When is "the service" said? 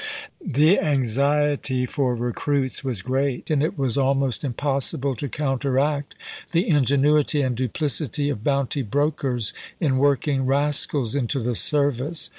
11.39-12.29